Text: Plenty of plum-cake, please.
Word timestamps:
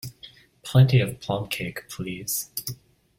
Plenty 0.63 0.99
of 0.99 1.19
plum-cake, 1.19 1.87
please. 1.87 2.49